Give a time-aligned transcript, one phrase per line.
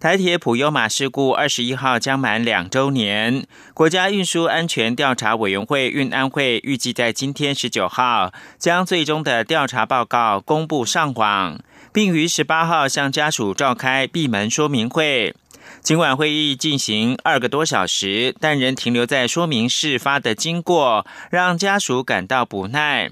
[0.00, 3.44] 台铁普悠马事故二十一号将满两周年，
[3.74, 11.58] 国家运输安全调查委员会运安会预计在今天十九号将最终的调查报告公布上网，
[11.92, 15.34] 并于十八号向家属召开闭门说明会。
[15.80, 23.10] 尽管会议进行二个多小时，但仍停留在说明事发的经过，让家属感到不耐。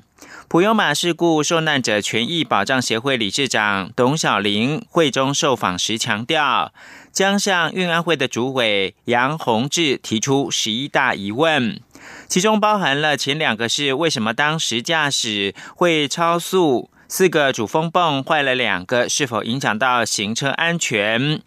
[0.49, 6.73] 普悠马事故受难者权益保障协会理事长董小玲会中受访时强调，
[7.11, 11.81] 将向运安会的主委杨宏志提出十一大疑问，
[12.29, 21.43] 其中包含了前两个是为什么当时驾驶会超速，四个主风泵坏了两个，是否影响到行车安全？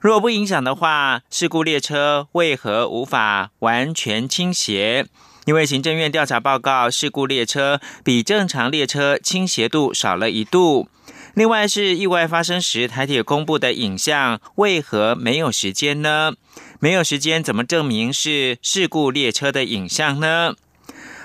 [0.00, 5.06] 若不影响的话，事故列车为何无法完全倾斜？
[5.50, 10.88] 因为行政院调查报告，事故列车比正常列车倾斜度少了一度。
[11.34, 16.34] 另外是意外发生时，台铁公布的影像为何没有时间呢？
[16.78, 20.54] 没有时间怎么证明是事故列车的影像呢？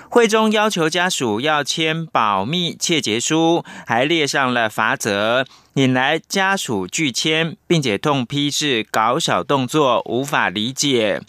[0.08, 11.22] 会中要求家属要签保密切结书，还列上了罚则，引来家属拒签，并且痛批是搞小动作，无法理解。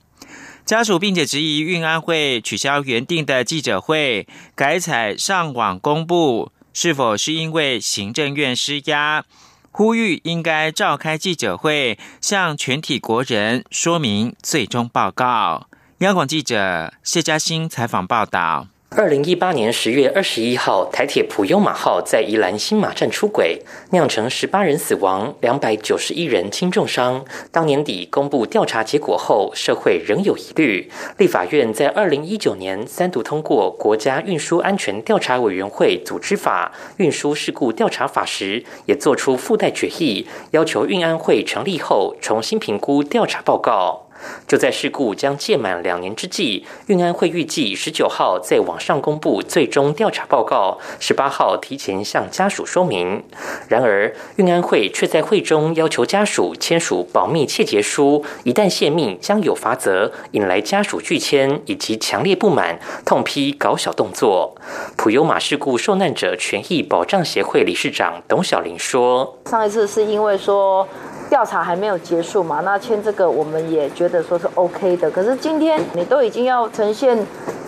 [0.68, 9.24] 家属并且质疑运安会取消原定的记者会，改采上网公布，是否是因为行政院施压？
[9.72, 15.70] 呼吁应该召开记者会，向全体国人说明最终报告。
[16.00, 18.68] 央广记者谢嘉欣采访报道。
[18.90, 27.24] 二零一八年十月二十一号，台铁普悠马号在宜兰新马站出轨，酿成十八人死亡、两百九十一人轻重伤。
[27.52, 30.90] 当年底公布调查结果后，社会仍有疑虑。
[31.18, 36.72] 立法院在二零一九年三读通过《国家运输安全调查委员会组织法》
[37.04, 44.07] 《运输事故调查法》时，也做出附带决议，要求运安会成立后重新评估调查报告。
[44.48, 53.24] 就在事故将届满两年之际，运安会预计十九号在网上公布最终调查报告，十八号提前向家属说明。
[53.68, 64.56] 然而，运安会却在会中要求家属签署保密切结书，一旦泄密将有罚则，引来家属拒签以及强烈不满，痛批搞小动作。
[64.96, 70.88] 普悠马事故受难者权益保障协会理事长董小玲说：“上一次是因为说。”
[71.30, 72.62] 调查还没有结束嘛？
[72.64, 75.12] 那签这个我们也觉得说是 OK 的。
[75.12, 77.18] 可是今天你都已经要呈现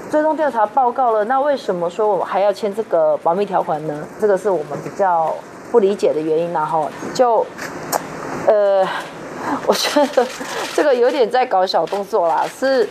[0.10, 4.08] 最终调查报告了，那为什么说我还要签这个保密条款呢？
[4.20, 5.36] 这个是我们比较
[5.72, 6.52] 不理解的原因。
[6.54, 7.46] 然后就
[8.48, 8.88] 呃，
[9.68, 10.26] 我觉得
[10.74, 12.46] 这个有点在搞小动作啦。
[12.48, 12.88] 是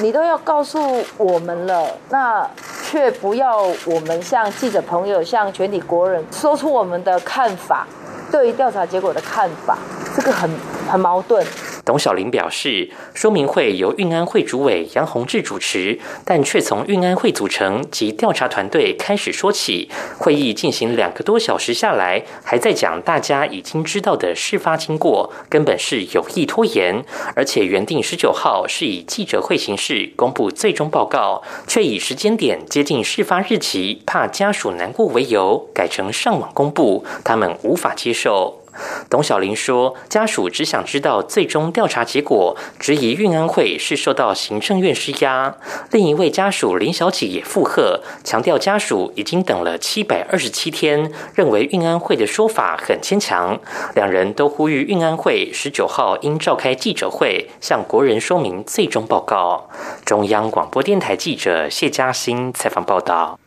[0.00, 0.78] 你都要告诉
[1.16, 2.48] 我们了，那
[2.84, 7.86] 却不要我们向记者朋友、向全体国人说出我们的看法，
[8.30, 9.76] 对于调查结果的看法。
[10.14, 10.50] 这个很
[10.88, 11.44] 很矛盾。
[11.84, 19.88] 董小玲表示，说明会由运安会主委杨宏志主持，但却从运安会组成及调查团队开始说起。
[20.18, 27.04] 会议进行两个多小时下来，还在讲大家已经知道的事发经过，根本是有意拖延。
[27.34, 38.59] 而且原定十九号是以记者会形式公布最终报告，却以时间点接近事发日期，怕家属难过为由，改成上网公布，他们无法接受。
[39.08, 45.56] 董小玲说：“家属只想知道最终调查结果，质疑运安会是受到行政院施压。”
[45.90, 53.58] 另一位家属林小姐也附和，强调家属已经等了七百二十七天，认为运安会的说法很牵强。
[53.94, 59.68] 两人都呼吁运安会十九号应召开记者会，向国人说明最终报告。
[60.04, 63.38] 中央广播电台记者谢嘉欣采访报道。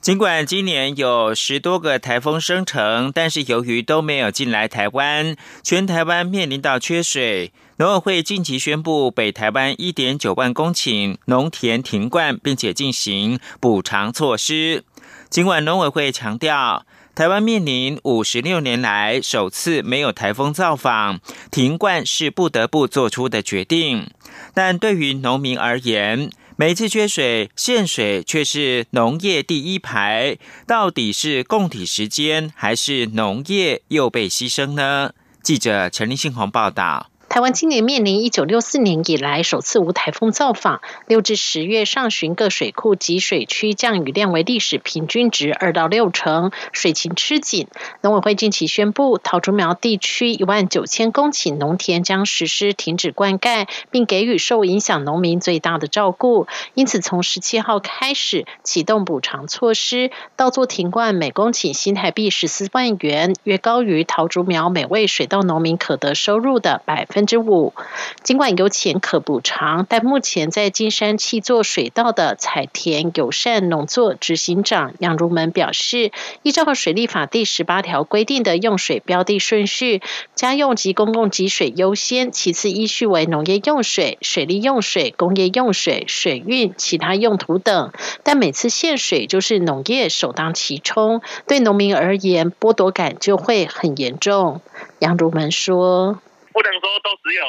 [0.00, 7.52] 尽管今年有十多个台风生成，但是由于都没有进来台湾，全台湾面临到缺水。
[7.76, 14.84] 农委会近期宣布，北台湾一点九万公顷农田停灌，并且进行补偿措施。
[15.28, 21.20] 尽管农委会强调，台湾面临五十六年来首次没有台风造访，
[21.50, 24.10] 停灌是不得不做出的决定。
[24.54, 26.30] 但对于农民而言，
[26.60, 30.36] 每次缺水，限水却是农业第一排，
[30.66, 35.14] 到底是供体时间，还是农业又被牺牲呢？
[35.42, 37.10] 记者陈立信宏报道。
[37.30, 47.68] 台湾今年面临一九六四年以来首次无台风造访，六至十月上旬各水库及水区降雨量为历史平均值二到六成，水情吃紧。
[48.00, 56.48] 农委会近期宣布，桃竹苗地区一万九千公顷农田将实施停止灌溉，并给予受影响农民最大的照顾。
[56.74, 67.74] 因此，从十七号开始启动补偿措施，稻作停灌每公顷新台币十四万元，约高于桃竹苗每位水稻农民可得收入的百分分之五。
[68.22, 76.12] 尽管有钱可补偿，但目前在金山七座水稻的采田友善农作执行长杨如门表示，
[76.42, 80.00] 依照水利法第十八条规定的用水标的顺序，
[80.34, 87.92] 家用及公共给水优先，其次依序为农业用水、水利用水、工业用水、水运、其他用途等。
[88.22, 94.62] 但每次限水就是农业首当其冲，对农民而言剥夺感就会很严重。
[95.00, 96.18] 杨如门说。
[96.52, 97.44] 不能说都只有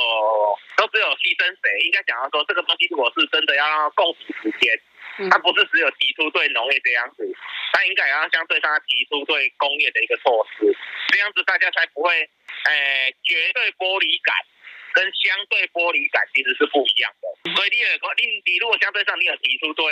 [0.78, 4.80] 都只有牺牲谁，应该讲要说这个东西如果是真的要让共处时间，
[5.30, 7.24] 它不是只有提出对农业这样子，
[7.74, 10.76] 它应该要相对上提出对工业的一个措施，
[11.10, 12.30] 这样子大家才不会，
[12.66, 14.36] 诶绝对剥离感
[14.94, 17.28] 跟相对剥离感其实是不一样的。
[17.56, 19.86] 所以你有你你如果相对上你有提出对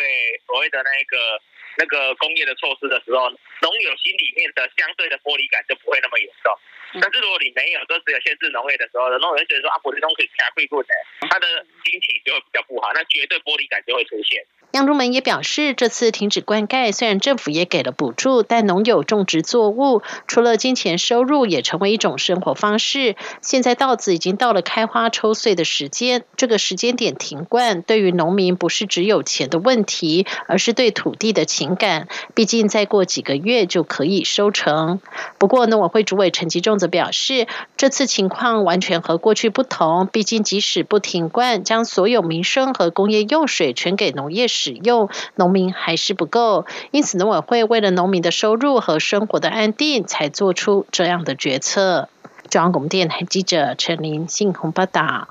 [0.46, 1.42] 所谓的那个
[1.78, 3.30] 那个工业的措施的时候，
[3.62, 6.54] 农友心里面的相对的剥离感就不会那么严重。
[7.02, 10.90] 但是如果你没有，都只有限制农业的时候，农友会觉得说啊，我的东西加贵过的，
[11.30, 14.44] 他的心情就会比较不好，那绝对玻璃感就会出现。
[14.72, 23.16] 杨竹门也表示，这次停止灌溉，虽然政府也给了补助，但农友种植作物除了金钱收入，也成为一种生活方式。
[23.42, 32.08] 现在稻子已经到了开花抽穗的时间，这个时间点停灌，对于农民不是只有钱的问题，而是对土地的情感。
[32.36, 35.02] 毕竟再过几个月就可以收成。
[35.40, 40.06] 不过农委会主委陈吉仲则表示，这次情况完全和过去不同。
[40.06, 46.66] 毕竟即使不停灌，将所有民生和工业用水全给农业使用，农民还是不够。
[46.92, 52.10] 因此农委会为了农民的收入和生活的安定，才做出这样的决策。
[52.50, 55.28] 中央广播电台记者陈林信鸿报道。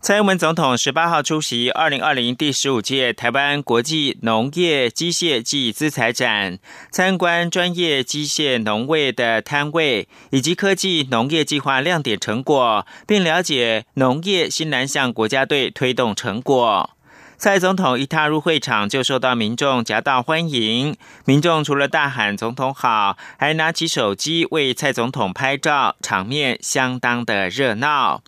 [0.00, 6.60] 蔡英文总统十八号出席二零二零第十五届台湾国际农业机械暨资材展，
[6.92, 16.90] 参观专业机械农位的摊位，以及科技农业计划亮点成果，并了解农业新南向国家队推动成果。
[17.38, 20.96] 蔡总统一踏入会场，就受到民众夹道欢迎。
[21.24, 28.22] 民众除了大喊“总统好”，还拿起手机为蔡总统拍照，场面相当的热闹。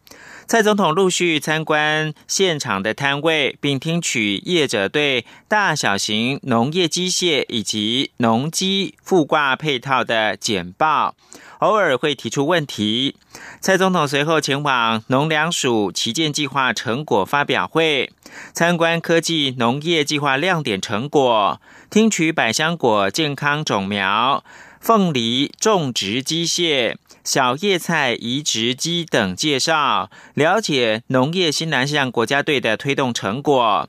[0.46, 11.16] 蔡总统陆续参观现场的摊位，并听取业者对大小型农业机械以及农机附挂配套的简报，
[11.60, 13.16] 偶尔会提出问题。
[13.60, 18.12] 蔡总统随后前往农粮署旗舰计划成果发表会，
[18.52, 21.60] 参观科技农业计划亮点成果，
[21.90, 24.42] 听取百香果健康种苗、
[24.80, 26.96] 凤梨种植机械。
[27.22, 33.86] 小叶菜移植机等介绍，了解农业新南向国家队的推动成果。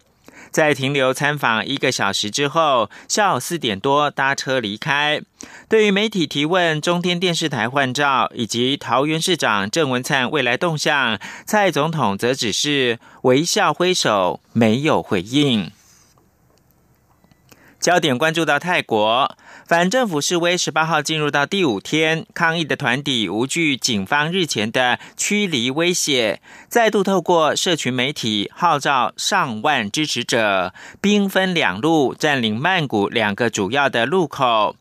[0.52, 5.22] 在停留参访一个小时之后，下午四点多搭车离开。
[5.70, 15.72] 对于媒体提问中天电视台换照以及桃园市长郑文灿未来动向，蔡总统则只是微笑挥手，没有回应。
[17.80, 19.36] 焦点关注到泰国。
[19.68, 34.76] 反政府示威十八号进入到第五天，抗议的团体无惧警方日前的驱离威胁，再度透过社群媒体号召上万支持者，兵分两路占领曼谷两个主要的路口，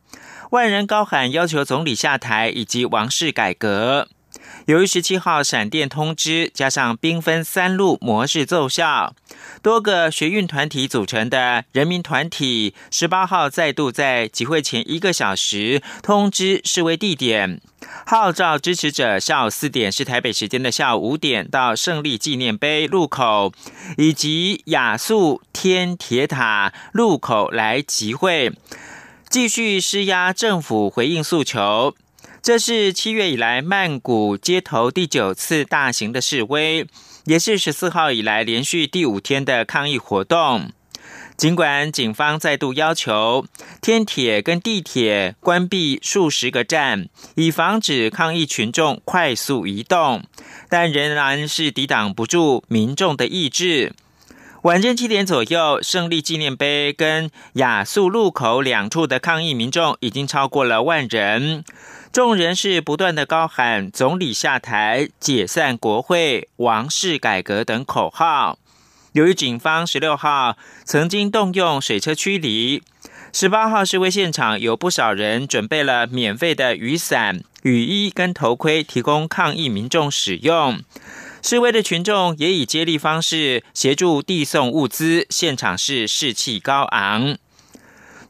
[0.51, 4.09] 万人高喊要求总理下台以及王室改革。
[4.67, 9.15] 由于十七号闪电通知，加上兵分三路模式奏效，
[9.63, 17.61] 多个学运团体组成的人民团体十八号再度在集会前一个小时通知示威地点，
[18.07, 23.53] 号召支持者下午四点是台北时间的下午五点到胜利纪念碑路口
[23.97, 28.53] 以及亚速天铁塔路口来集会，
[29.29, 31.95] 继续施压政府回应诉求。
[32.43, 36.87] 这是七月以来曼谷街头第九次大型的示威，
[37.27, 40.73] 也是十四号以来连续第五天的抗议活动。
[41.37, 43.45] 尽管警方再度要求
[43.83, 50.25] 天铁跟地铁关闭数十个站，以防止抗议群众快速移动，
[50.71, 53.93] 但仍然是抵挡不住民众的意志。
[54.63, 61.65] 晚间七点左右，胜利纪念碑跟雅素路口两处的抗议民众已经超过了万人。
[62.13, 68.59] 众人士不断的高喊“总理下台”、“解散国会”、“王室改革”等口号。
[69.13, 72.83] 由于警方十六号曾经动用水车驱离，
[73.33, 80.83] 十八号示威现场有不少人准备了免费的雨伞、雨衣跟头盔，提供抗议民众使用。
[81.41, 87.39] 示威的群众也以接力方式协助递送物资，现场是士气高昂。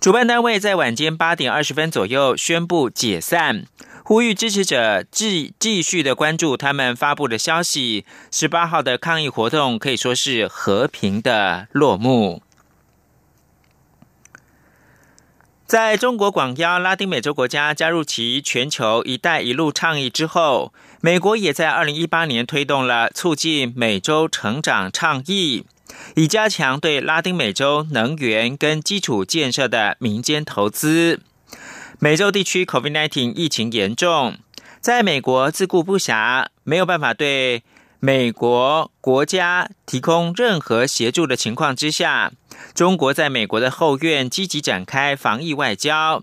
[0.00, 3.66] 主办单位在晚间八点二十分左右宣布解散，
[4.02, 8.07] 呼吁支持者继继续的关注他们发布的消息。
[8.30, 12.42] 十八号的抗议活动可以说是和平的落幕。
[15.66, 25.66] 在中国广邀拉丁美洲国家加入其全球“一带一路”倡议之后，美国也在二零一八年推动了促进美洲成长倡议，
[26.14, 31.21] 以加强对拉丁美洲能源跟基础建设的民间投资。
[31.99, 34.38] 美洲地区 COVID-19 疫情严重，
[34.80, 37.62] 在美国自顾不暇，没有办法对。
[38.02, 42.33] 美国国家提供任何协助的情况之下，
[42.75, 46.23] 中国在美国的后院积极展开防疫外交。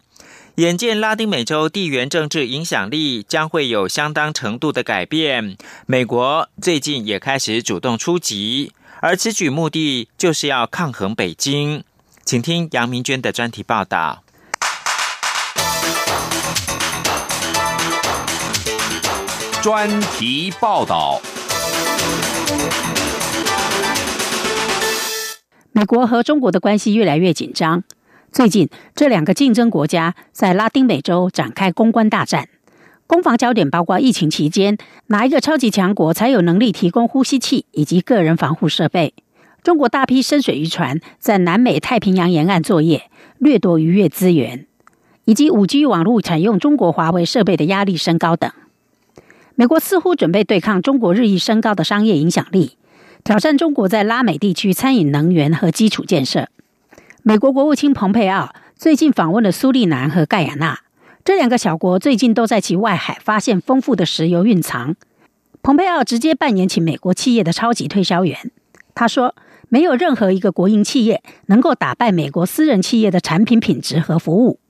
[0.55, 5.55] 眼见拉丁美洲地缘政治影响力将会有相当程度的改变，
[5.85, 11.83] 美国最近也开始主动出击，而此举目的就是要抗衡北京。
[12.25, 14.23] 请听杨明娟的专题报道。
[19.61, 21.21] 专题报道。
[25.71, 27.83] 美国和中国的关系越来越紧张。
[28.31, 32.49] 最近，这两个竞争国家在拉丁美洲展开公关大战。
[33.07, 39.13] 攻防焦点包括疫情期间哪一个超级强国才有能力提供呼吸器以及个人防护设备？
[39.63, 44.65] 中国大批深水渔船在南美太平洋沿岸作业，掠夺渔业资源，
[45.25, 48.51] 以及五 G 网络采用中国华为设备的压力升高等。
[49.55, 52.77] 美国似乎准备对抗中国日益升高的商业影响力，
[53.23, 56.47] 挑战中国在拉美地区餐饮、能源和基础建设。
[57.23, 60.79] 美国国务卿蓬佩奥最近访问了苏利南和盖亚纳，
[61.27, 64.95] 这两个小国最近都在其外海发现丰富的石油蕴藏。
[65.61, 68.49] 蓬佩奥直接扮演起美国企业的超级推销员。
[68.95, 69.35] 他说
[69.67, 74.61] ：“没有任何一个国营企业能够打败美国私人企业的产品品质和服务。”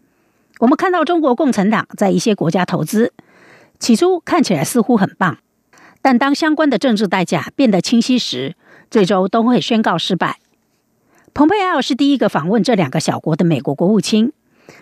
[0.58, 3.14] 我们看到中国共产党在一些国家投资。
[3.78, 5.38] 起初看起来似乎很棒，
[6.02, 8.56] 但当相关的政治代价变得清晰时，
[8.90, 10.40] 最终都会宣告失败。
[11.36, 14.34] 蓬佩奥是第一个访问这两个小国的美国国务卿，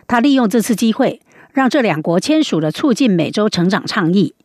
[0.08, 1.20] 他利用这次机会
[1.56, 4.36] 让这两国签署了促进美洲成长倡议。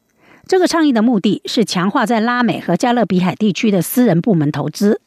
[0.47, 5.00] 这个倡议的目的是强化在拉美和加勒比海地区的私人部门投资。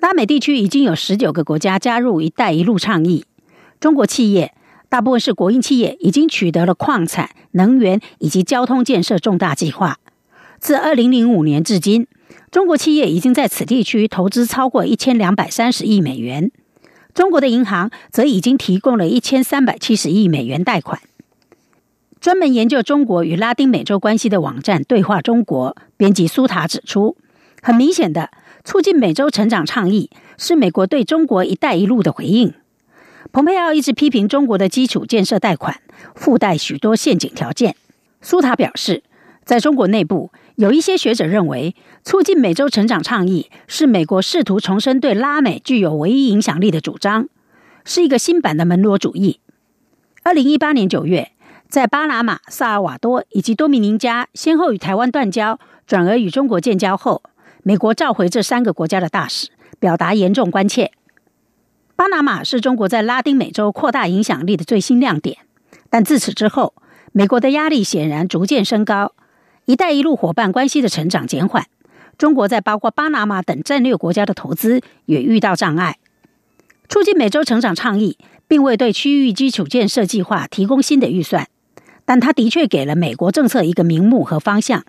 [0.00, 3.26] 拉美地区已经有十九个国家加入“一带一路”倡议，
[3.78, 4.54] 中国企业。
[4.88, 9.98] 大部分是国营企业，已经取得了矿产、能源以及交通建设重大计划。
[10.58, 12.08] 自二零零五年至今，
[12.50, 16.50] 中国企业已经在此地区投资超过一千两百三十亿美元。
[17.14, 21.00] 中国的银行则已经提供了一千三百七十亿美元贷款。
[22.20, 27.16] 专门研究中国与拉丁美洲关系的网站“对话中国”编辑苏塔指出，
[27.62, 28.30] 很明显的，
[28.62, 32.52] 促进美洲成长倡议是美国对中国“一带一路”的回应。
[33.32, 35.80] 蓬佩奥一直批评中国的基础建设贷款
[36.14, 37.74] 附带许多陷阱条件。
[38.20, 39.02] 苏塔表示，
[39.46, 41.74] 在中国内部，有一些学者认为，
[42.04, 47.30] 促进美洲成长倡议是美国试图重申对拉美具有唯一影响力的主张，
[47.86, 49.40] 是一个新版的门罗主义。
[50.22, 51.32] 二零一八年九月，
[51.70, 57.22] 在巴拿马、萨尔瓦多以及多米尼加先后与台湾断交，转而与中国建交后，
[57.62, 60.90] 美国召回这三个国家的大使，表达严重关切。
[61.94, 65.38] 巴拿马是中国在拉丁美洲扩大影响力的最新亮点，
[65.88, 66.74] 但自此之后，
[67.12, 69.12] 美国的压力显然逐渐升高
[69.66, 71.66] ，“一带一路”伙伴关系的成长减缓，
[72.18, 75.98] 中国在包括巴拿马等战略国家的投资也遇到障碍。
[76.88, 81.46] 促进美洲成长倡议并未对区域基础建设计划提供新的预算，
[82.10, 84.84] 但它的确给了美国政策一个名目和方向。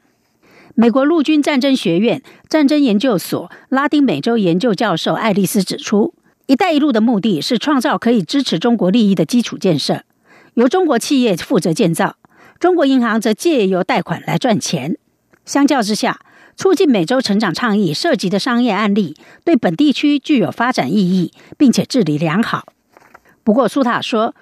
[0.74, 6.16] 美国陆军战争学院战争研究所拉丁美洲研究教授爱丽丝指出。
[6.50, 10.02] “一带一路”的目的是创造可以支持中国利益的基础建设，
[10.56, 12.16] 由中国企业负责建造，
[12.60, 14.98] 中国银行则借由贷款来赚钱。
[15.46, 16.22] 相较之下，
[16.56, 22.66] 促进美洲成长倡议涉及的商业案例对本地区具有发展意义，并且治理良好。
[23.44, 24.34] 不过，苏塔说，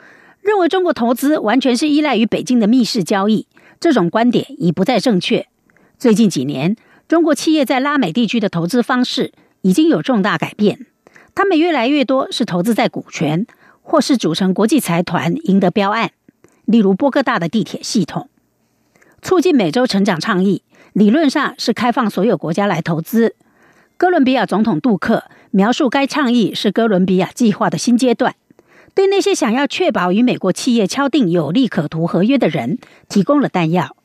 [0.41, 3.47] 认为中国投资完全是依赖于北京的密室交易，
[3.79, 5.47] 这种观点已不再正确。
[5.97, 6.75] 最近几年，
[7.07, 10.85] 中国企业在拉美地区的投资方式已经有重大改变。
[11.35, 13.45] 他们越来越多是投资在股权，
[13.81, 16.11] 或是组成国际财团赢得标案。
[16.65, 18.29] 例如波哥大的地铁系统。
[19.21, 23.35] 促进美洲成长倡议理论上是开放所有国家来投资。
[23.97, 28.35] 哥伦比亚总统杜克描述该倡议是哥伦比亚计划的新阶段，
[28.99, 33.95] 对那些想要确保与美国企业敲定有利可图合约的人提供了弹药。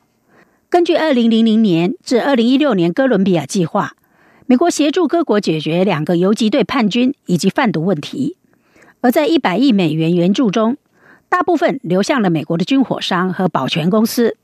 [0.69, 3.97] 根据二零零零年至二零一六年哥伦比亚计划，
[4.45, 8.37] 美国协助各国解决两个游击队叛军以及贩毒问题，
[9.01, 10.77] 而在一百亿美元援助中，
[11.27, 14.37] 大部分流向了美国的军火商和保全公司。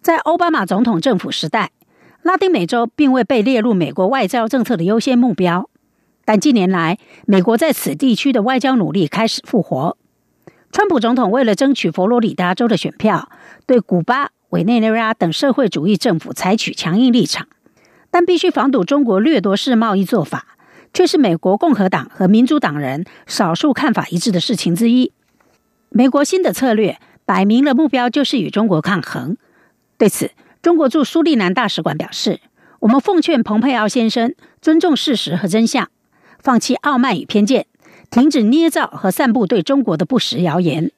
[0.00, 1.72] 在奥巴马总统政府时代，
[2.22, 5.68] 拉丁美洲并未被列入美国外交政策的优先目标。
[6.24, 9.96] 但近年来，美国在此地区的外交努力开始复活。
[10.72, 13.28] 川普总统为了争取佛罗里达州的选票，
[13.66, 17.48] 对古巴、委内瑞拉等社会主义政府采取强硬立场，
[18.10, 20.56] 但必须防堵中国掠夺式贸易做法，
[20.94, 25.12] 却是美国共和党和民主党人少数看法一致的事情之一。
[25.88, 29.36] 美国新的策略摆明了目标就是与中国抗衡。
[29.98, 30.30] 对此，
[30.62, 32.40] 中国驻苏利南大使馆表示
[32.78, 35.90] ：“我们奉劝蓬佩奥先生尊重事实和真相，
[36.42, 37.66] 放弃傲慢与偏见，
[38.10, 40.90] 停止捏造和散布对中国的不实谣言。”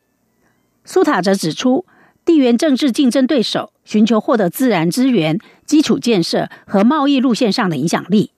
[0.85, 1.85] 苏塔则指出，
[2.25, 8.31] 地缘政治竞争对手寻求获得自然资源、基础建设和贸易路线上的影响力，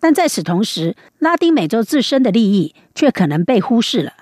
[0.00, 4.12] 但在此同时，拉丁美洲自身的利益却可能被忽视了。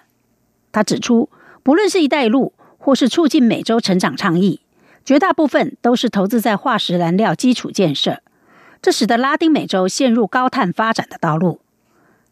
[0.72, 1.30] 他指出，
[1.62, 4.60] 不论是一带一路或是促进美洲成长倡议。
[5.04, 8.22] 绝大部分都是投资在化石燃料基础建设，
[8.82, 11.60] 这使得拉丁美洲陷入高碳发展的道路。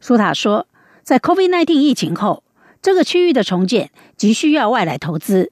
[0.06, 0.66] 苏塔说，
[1.02, 2.44] 在 COVID-19 疫情后，
[2.82, 5.50] 这个区域的重建急需要外来投资，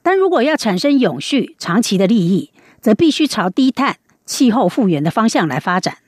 [0.00, 5.98] 但如果要产生永续、长期的利益，则必须朝低碳、气候复原的方向来发展。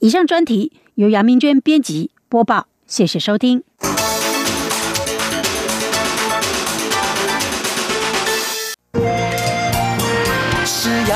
[0.00, 3.62] 以上专题由杨明娟编辑播报，谢谢收听。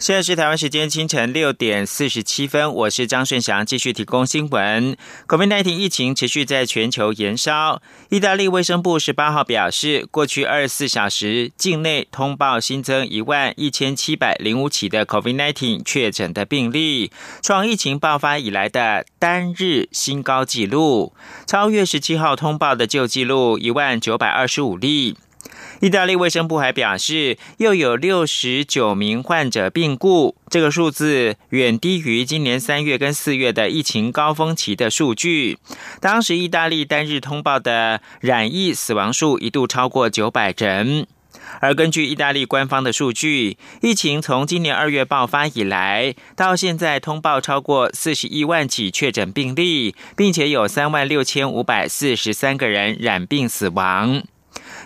[0.00, 4.96] 现在是台湾时间清晨六点四十七分，我是张顺祥，继续提供新闻。
[5.28, 7.82] COVID-19 疫情持续在全球延烧。
[8.08, 21.12] 意大利卫生部十八号表示，过去二十四小时境内通报新增一万一千七百零五起的 COVID-19 确诊的病例，创疫情爆发以来的单日新高纪录，
[21.46, 25.18] 超越十七号通报的旧纪录一万九百二十五例。
[25.80, 35.56] 意大利卫生部还表示，又有六十九名患者病故，这个数字远低于今年三月跟四月的疫情高峰期的数据。
[35.98, 41.06] 当时，意大利单日通报的染疫死亡数一度超过九百人。
[41.60, 54.22] 而根据意大利官方的数据，疫情从今年二月爆发以来，到现在通报超过四十一万起确诊病例，并且有三万六千五百四十三个人染病死亡。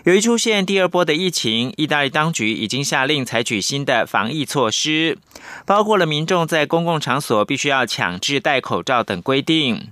[0.05, 5.17] 由于出现第二波的疫情，意大利当局已经下令采取新的防疫措施，
[5.65, 9.89] 包括了民众在公共场所必须要强制戴口罩等规定。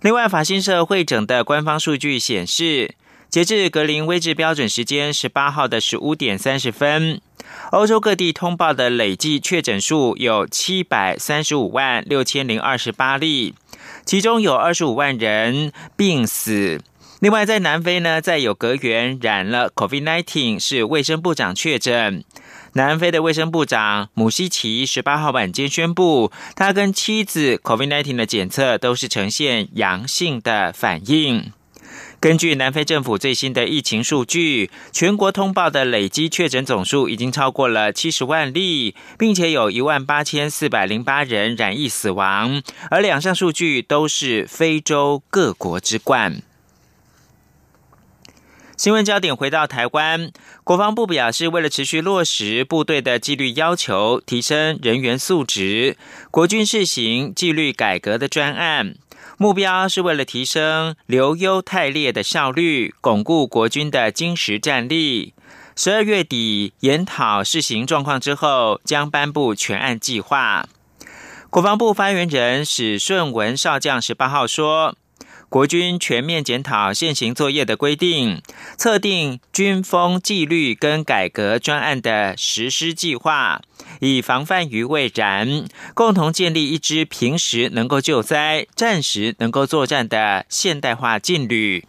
[0.00, 2.94] 另外，法新社会整的官方数据显示，
[3.28, 7.20] 截至格林威治标准时间十八号的十五点三十分，
[7.72, 13.56] 欧洲各地通报的累计确诊数有七百三十五万六千零二十八例，
[14.04, 16.80] 其中有二十五万人病死。
[17.22, 22.24] 另外，在南非呢，再有阁员染了 COVID-19，是卫生部长确诊。
[22.72, 31.52] 南非的卫生部长姆希奇十八号晚间宣布，他跟妻子 COVID-19 的检测都是呈现阳性的反应。
[32.18, 46.42] 根据南非政府最新的疫情数据，全国通报的累积确诊总数已经超过了七十万例，并且有一万八千四百零八人染疫死亡，而两项数据都是非洲各国之冠。
[48.82, 50.32] 新闻焦点回到台湾，
[50.64, 55.96] 国防部表示，为了持续落实部队的纪律要求，提升人员素质，
[56.32, 58.96] 国军试行纪律改革的专案，
[59.38, 65.32] 目标是为了提升留优汰劣的效率，巩固国军的精实战力。
[65.76, 70.66] 十二月底研讨试行状况之后，将颁布全案计划。
[71.50, 74.96] 国防部发言人史顺文少将十八号说。
[75.52, 78.40] 国军全面检讨现行作业的规定，
[78.78, 83.60] 测定军风纪律跟改革专案的实施计划，
[84.00, 91.84] 以防范于未然，共同建立一支平时能够救灾、战时能够作战的现代化劲旅。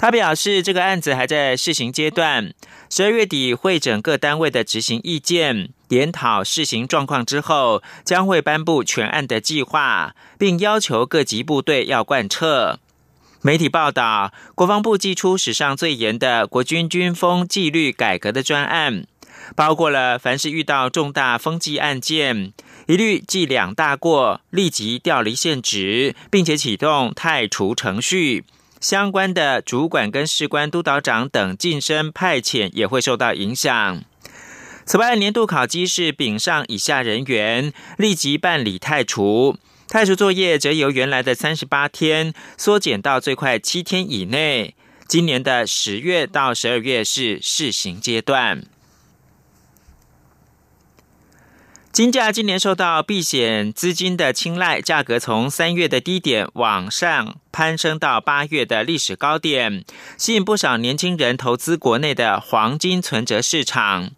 [0.00, 2.54] 他表示，这个案子还在试行阶段，
[2.88, 5.68] 十二月底会诊各单位的执行意见。
[5.88, 12.78] 研讨试行状况之后，将会颁布全案的计划，并要求各级部队要贯彻。
[13.42, 19.04] 媒体报道，国防部寄出史上最严的国军军风纪律改革的专案，
[19.54, 22.54] 包括了凡是遇到重大风纪案件，
[22.86, 28.46] 一律记两大过，立即调离现职，并且启动太除程序。
[28.80, 34.02] 相关的主管跟士官、督导长等晋升派遣也会受到影响。
[34.86, 44.74] 此外，年度考绩是丙上以下人员立即办理太除，太除作业则由原来的三十八天缩减到最快七天以内。
[45.06, 48.64] 今年的十月到十二月是试行阶段。
[52.00, 59.84] 金价今年受到避险资金的青睐，价格从三月的低点往上攀升到八月的历史高点，
[60.16, 64.12] 吸引不少年轻人投资国内的黄金存折市场。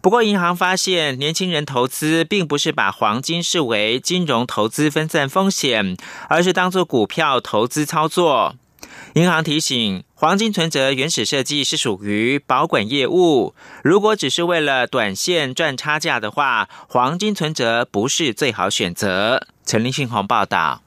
[0.00, 5.94] 不过，银行发现年轻人投资并不是把黄金视为金融投资分散风险，
[6.30, 8.56] 而是当做股票投资操作。
[9.16, 19.46] 银行提醒，黄金存折原始设计是属于保管业务，如果只是为了短线赚差价的话，黄金存折不是最好选择。
[19.64, 20.82] 陈立信宏报道。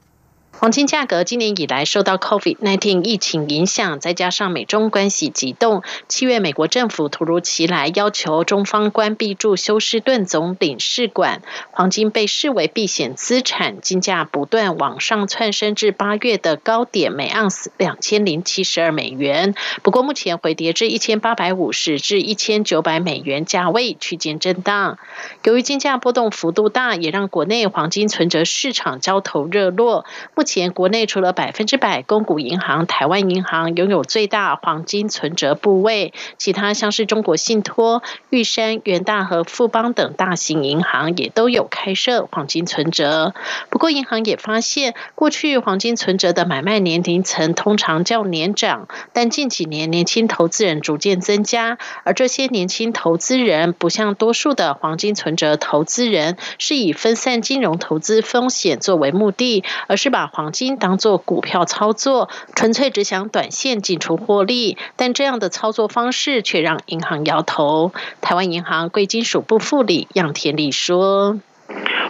[0.60, 19.54] 黄金价格今年以来受到 COVID-19 疫情影响，再加上美中关系急动，七月美国政府突如其来要求中方关闭驻休斯顿总领事馆，黄金被视为避险资产，金价不断往上窜升至八月的高点，每盎司两千零七十二美元。
[19.82, 24.98] 不过目前回跌至一千八百五十至一千九百美元价位区间震荡。
[25.42, 30.04] 由于金价波动幅度大，也让国内黄金存折市场交投热络。
[30.34, 43.32] 目前国内除了百分之百公股银行台湾银行拥有最大黄金存折部位，其他像是中国信托、玉山、元大和富邦等大型银行也都有开设黄金存折。
[43.68, 67.92] 不过，银行也发现，过去黄金存折的买卖年龄层通常较年长，但近几年年轻投资人逐渐增加，而这些年轻投资人不像多数的黄金存折投资人是以分散金融投资风险作为目的，而是把黄黄金当做股票操作，纯粹只想短线进出获利，但这样的操作方式却让银行摇头。
[68.22, 71.38] 台湾银行贵金属部副理杨天利说：“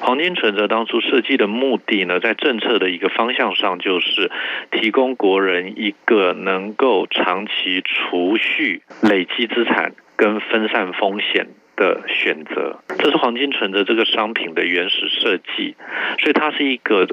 [0.00, 4.30] 黄金存折当初设计的目的呢，在政策的一个方向上，就是
[4.70, 11.48] 提供国人一个能够长期储蓄、累积资产跟分散风险。”
[11.80, 15.74] 的选择，这是黄金存折这个商品的原始设计，
[16.18, 17.08] 所以它是一个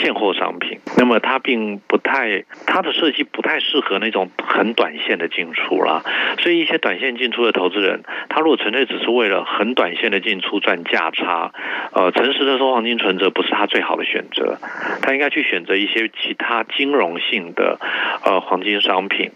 [0.00, 0.80] 现货商品。
[0.98, 6.02] 那么它并不太，它的设计不太适合那种很短线的进出啦。
[6.40, 11.52] 所以一些短线进出的投资人，他如果纯粹只是为了很短线的进出赚价差，
[11.92, 14.58] 呃，诚实的说，黄金存折不是他最好的选择，
[15.00, 17.78] 他应该去选择一些其他金融性的
[18.24, 19.30] 呃黄金商品。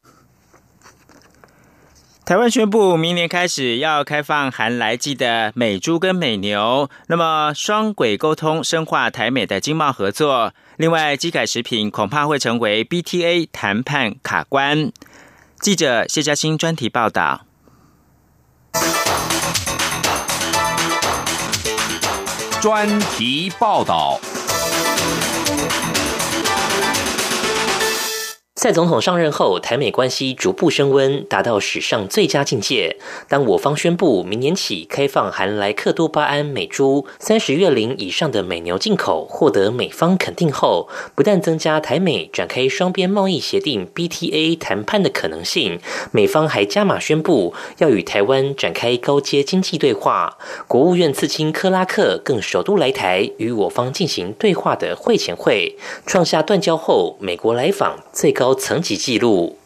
[2.27, 10.55] 台湾宣布，明年开始要开放含来记的美猪跟美牛，那么双轨沟通，深化台美的经贸合作。
[10.79, 14.91] 另外，机改食品恐怕会成为 BTA 谈判卡关。
[15.61, 17.43] 记者谢嘉欣专题报道。
[22.63, 24.19] 专题报道。
[28.65, 32.97] 在总统上任后，台美关系逐步升温，达到史上最佳境界。
[33.29, 45.79] 当我方宣布明年起开放含莱克多巴胺美猪三十月龄以上的美牛进口，获得美方肯定后，不但增加台美展开双边贸易协定 BTA 谈判的可能性，
[46.11, 50.39] 美方还加码宣布要与台湾展开高阶经济对话。
[50.67, 58.54] 国务院次卿克拉克更首度来台与我方进行对话的会前会，创下断交后美国来访最高。
[58.55, 59.59] 层级记录，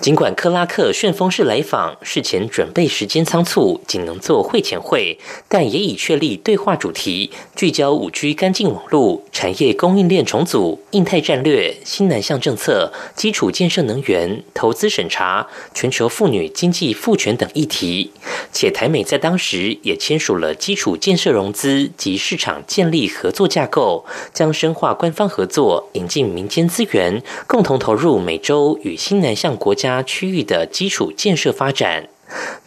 [0.00, 18.10] 尽管克拉克旋风式来访，事前准备时间仓促，仅能做会前会，但也已确立对话主题，聚焦五 G 干净网络、产业供应链重组、印太战略、新南向政策、基础建设能源、投资审查、全球妇女经济赋权等议题。
[18.52, 32.08] 且台美在当时也签署了基础建设融资及市场建立合作架构，将深化官方合作，引进民间资源，共同投入美洲与新南向国家区域的基础建设发展。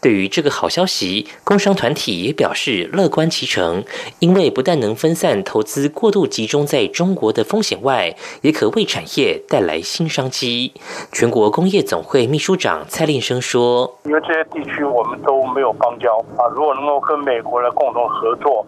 [0.01, 3.85] 对于这个好消息，工商团体也表示乐观其成，
[4.19, 10.73] 因为不但能分散投资过度集中在中国的风险外，也可为产业带来新商机。
[11.13, 18.65] 全国工业总会秘书长蔡令生说：“因为这些地区我们都没有邦交啊，如果能够跟美国来共同合作，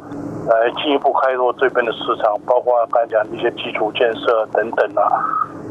[0.47, 5.03] 来进一步开拓这边的市场，包括刚才讲的一些基础建设等等啊。”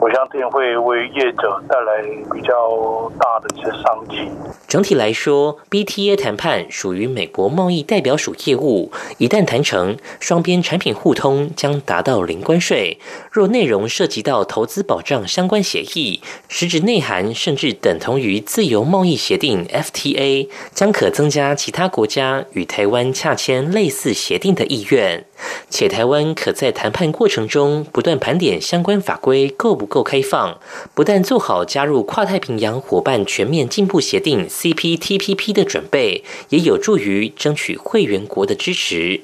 [0.00, 2.02] 我相信会为业者带来
[2.32, 4.28] 比较大的一些商机。
[4.66, 12.98] 整体来说，BTA 谈判属于美国贸易代表署业务，一旦谈成，双边产品互通将达到零关税。
[13.30, 25.24] 若内容涉及到投资保障相关协议，实质内涵甚至等同于自由贸易协定 FTA，将可增加其他国家与台湾洽签类似协定的意愿。
[25.68, 30.58] 且台湾可在谈判过程中不断盘点相关法规够不够开放，
[30.94, 39.22] 不但做好加入跨太平洋伙伴全面进步协定 （CPTPP） 的准备，也有助于争取会员国的支持。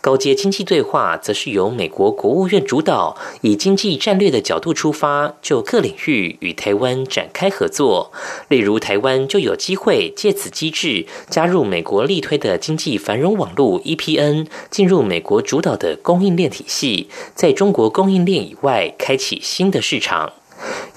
[0.00, 8.12] 高阶经济对话则是由美国国务院主导，以经济战略的角度出发，就各领域与台湾展开合作。
[8.48, 20.32] 例如，台湾就有机会借此机制加入美国力推的经济繁荣网络 （EPN），进入美国主导的供应链体系，在中国供应链以外开启新的市场。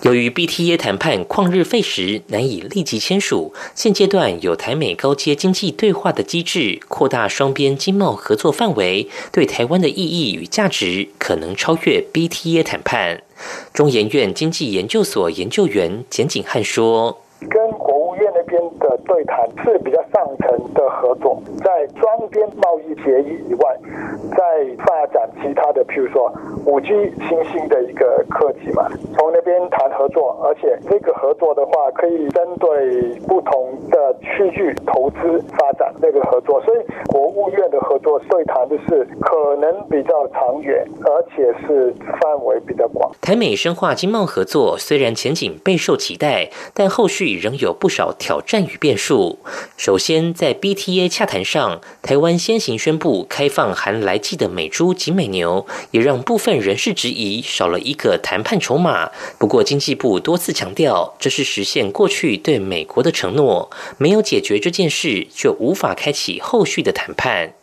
[0.02, 13.21] 由于 BTA 谈判旷日费时，难以立即签署，现阶段有台美高阶经济对话的机制，扩大双边经贸合作范围，对台湾的意义与价值可能超越 BTA 谈判。
[13.74, 17.21] 中研院经济研究所研究员简景汉说。
[17.50, 20.21] 跟国务院那边的对谈是比较上
[20.57, 23.77] 层的合作，在双边贸易协议以外，
[24.31, 26.31] 在发展其他的，譬如说
[26.65, 26.87] 五 G
[27.27, 28.87] 新兴的一个科技嘛，
[29.17, 43.11] 从那边谈合作，而且这个合作的话，可以针对不同的区域投资发展那个合作，所以国务院的合作对谈的是可能比较长远，而且是范围比较广。
[43.21, 47.21] 台美深化经贸合作虽然前景备受期待，但后续。
[47.41, 49.39] 仍有不少挑战与变数。
[49.77, 59.12] 首先，在 BTA 洽谈上，台湾先行宣布开放含来记的美猪及美牛，也让部分人士质疑少了一个谈判筹码。
[59.38, 67.54] 不过，经济部多次强调，这是实现过去对美国的承诺，没有解决这件事，就无法开启后续的谈判。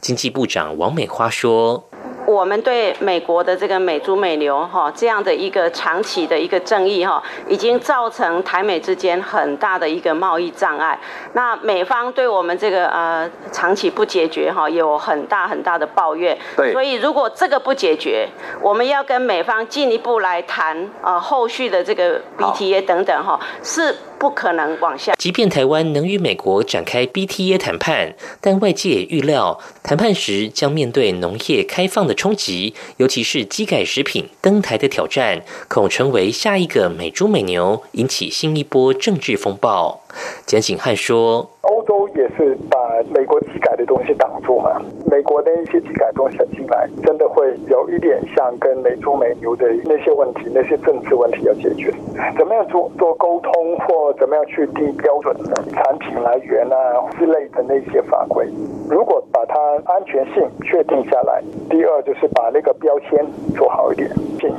[0.00, 1.88] 经济部长王美花说。
[2.28, 10.98] 我们对美国的这个美猪美牛哈这样的一个长期的一个争议哈，已经造成台美之间很大的一个贸易障碍。
[11.32, 16.36] 那美方对我们这个呃长期不解决哈，有很大很大的抱怨。
[16.54, 16.70] 对。
[16.74, 18.28] 所以如果这个不解决，
[18.60, 23.96] 我们要跟美方进一步来谈呃后续的这个 BTA 等等哈是。
[24.18, 25.14] 不可能往下。
[25.16, 40.00] 即便台湾能与美国展开 BTA 谈判，但外界预料谈判时将面对农业开放的冲击，尤其是机改食品登台的挑战，恐成为下一个美猪美牛，引起新一波政治风暴。
[40.44, 41.50] 简景汉说。
[41.62, 42.78] 欧洲也是把
[43.14, 44.80] 美国机改的东西挡住嘛？
[45.18, 51.92] 美国的一些机改东西进来，真的会有一点像跟美猪美牛的那些问题、那些政治问题要解决。
[52.38, 56.76] 怎么样做做沟通，或怎么样去定标准的产品来源啊
[57.18, 58.46] 之类的那些法规？
[58.88, 59.58] 如果把它
[59.92, 63.18] 安全性确定下来，第二就是把那个标签
[63.56, 64.08] 做好一点，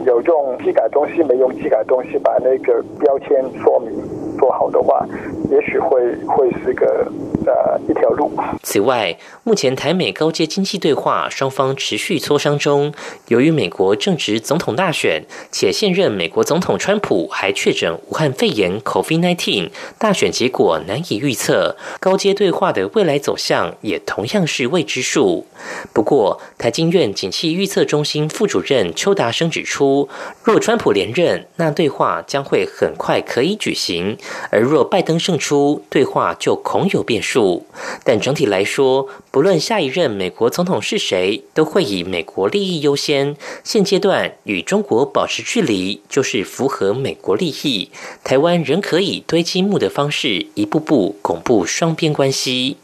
[0.06, 3.92] 有用机改东西没用机改东西，把那个标签说明
[4.40, 5.06] 做好的话，
[5.52, 7.12] 也许会会是个。
[7.46, 8.30] 呃，一条路。
[8.62, 12.94] 此外，目前台美高阶经济对话双方持续磋商中。
[13.30, 21.78] 由于美国正值总统大选，且现任美国总统川普还确诊武汉肺炎 （COVID-19），大选结果难以预测。
[22.00, 25.48] 高阶对话的未来走向也同样是未知数。
[25.94, 30.10] 不过，台经院景气预测中心副主任邱达生指出，
[30.44, 34.18] 若川普连任，那对话将会很快可以举行，
[34.50, 37.66] 而若拜登胜出，对话就恐有变数。
[38.04, 43.36] 但整体来说，不论下一任美国总统是谁，都会以美国利益优先。
[43.64, 47.90] 现阶段与中国保持距离，就是符合美国利益。
[48.24, 52.78] 台湾仍可以堆积木的方式，一步步巩固双边关系。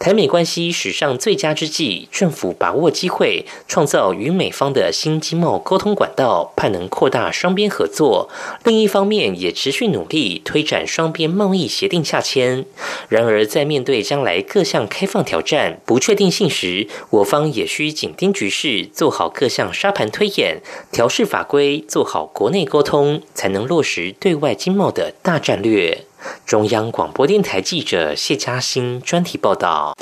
[0.00, 8.30] 台美关系史上最佳之际，政府把握机会，创造与美方的新经贸沟通管道，盼能扩大双边合作。
[8.64, 12.64] 另一方面，也持续努力推展双边贸易协定洽签。
[13.10, 26.06] 然而，在面对将来各项开放挑战、不确定性时，我方也需紧盯局势，做好各项沙盘推演、调试法规，做好国内沟通，才能落实对外经贸的大战略。
[26.44, 29.94] 中央广播电台记者谢嘉欣专题报道。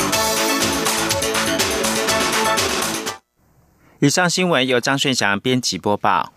[4.01, 6.33] 以上新闻由张顺祥编辑播报。